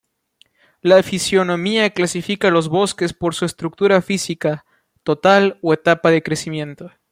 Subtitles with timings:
[0.81, 4.65] La fisionomía clasifica los bosques por su estructura física
[5.03, 6.91] total o etapa de crecimiento.